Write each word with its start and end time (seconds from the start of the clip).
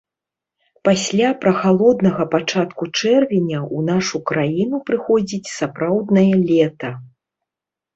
Пасля 0.87 1.29
прахалоднага 1.43 2.23
пачатку 2.33 2.83
чэрвеня 2.99 3.59
ў 3.75 3.79
нашу 3.93 4.25
краіну 4.33 4.77
прыходзіць 4.91 5.53
сапраўднае 5.59 6.31
лета. 6.53 6.89